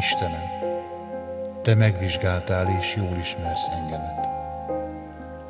[0.00, 0.48] Istenem,
[1.62, 4.28] Te megvizsgáltál és jól ismersz engemet.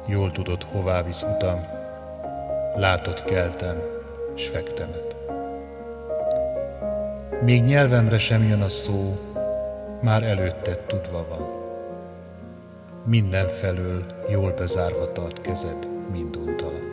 [0.06, 1.66] Jól tudod, hová visz utam,
[2.76, 3.82] látod keltem
[4.34, 5.16] s fektemet.
[7.40, 9.18] Még nyelvemre sem jön a szó,
[10.02, 11.48] már előtted tudva van.
[13.04, 16.88] Mindenfelől jól bezárva tart kezed, minduntalan.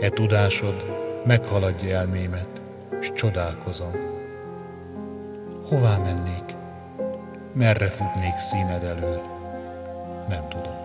[0.00, 0.84] E tudásod
[1.24, 2.62] meghaladja elmémet,
[3.00, 4.15] s csodálkozom.
[5.68, 6.54] Hová mennék?
[7.52, 9.22] Merre futnék színed elől?
[10.28, 10.76] Nem tudom.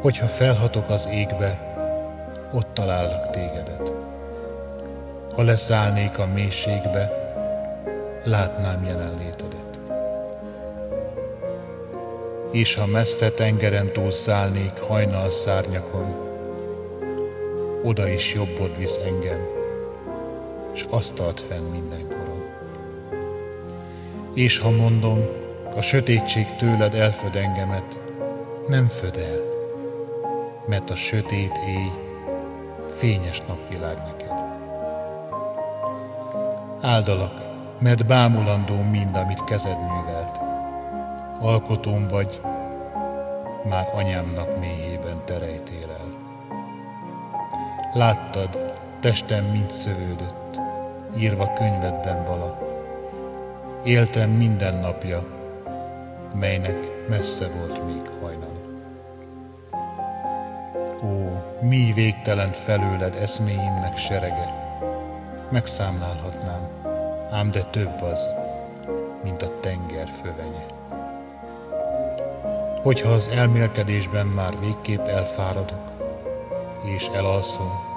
[0.00, 1.74] Hogyha felhatok az égbe,
[2.52, 3.92] ott talállak tégedet.
[5.32, 7.12] Ha leszállnék a mélységbe,
[8.24, 9.80] látnám jelenlétedet.
[12.50, 16.14] És ha messze tengeren túl szállnék hajnal szárnyakon,
[17.82, 19.59] oda is jobbod visz engem,
[20.80, 22.42] és azt tart fenn mindenkoron.
[24.34, 25.18] És ha mondom,
[25.76, 27.98] a sötétség tőled elföd engemet,
[28.68, 29.40] nem föd el,
[30.66, 31.90] mert a sötét éj
[32.88, 34.32] fényes napvilág neked.
[36.80, 37.42] Áldalak,
[37.78, 40.40] mert bámulandó mind, amit kezed művelt.
[41.40, 42.40] Alkotóm vagy,
[43.64, 46.18] már anyámnak mélyében terejtél el.
[47.92, 50.39] Láttad, testem mind szövődött,
[51.16, 52.58] írva könyvedben vala.
[53.84, 55.24] Éltem minden napja,
[56.34, 58.60] melynek messze volt még hajnal.
[61.04, 64.54] Ó, mi végtelen felőled eszméimnek serege,
[65.50, 66.68] megszámlálhatnám,
[67.30, 68.34] ám de több az,
[69.22, 70.66] mint a tenger fövenye.
[72.82, 75.90] Hogyha az elmélkedésben már végképp elfáradok,
[76.84, 77.89] és elalszom,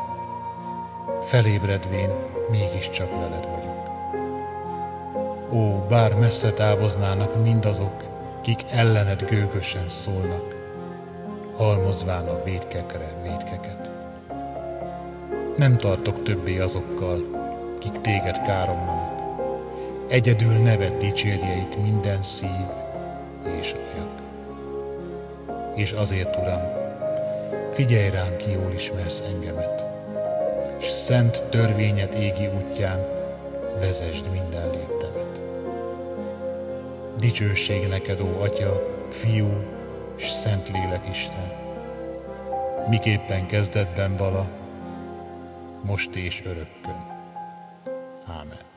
[1.24, 2.10] felébredvén
[2.50, 3.90] mégiscsak veled vagyok.
[5.52, 8.04] Ó, bár messze távoznának mindazok,
[8.42, 10.56] kik ellened gőgösen szólnak,
[11.58, 13.92] halmozván a védkekre védkeket.
[15.58, 17.20] Nem tartok többé azokkal,
[17.80, 19.22] kik téged káromlanak.
[20.08, 22.66] Egyedül neved dicsérjeit minden szív
[23.60, 24.22] és ajak.
[25.76, 26.62] És azért, Uram,
[27.72, 29.93] figyelj rám, ki jól ismersz engemet,
[30.84, 33.06] s szent törvényed égi útján
[33.80, 35.42] vezesd minden léptemet.
[37.18, 39.64] Dicsőség neked, ó Atya, Fiú
[40.16, 41.52] s Szent Lélek Isten,
[42.90, 44.48] miképpen kezdetben vala,
[45.82, 47.06] most és örökkön.
[48.28, 48.73] Ámen.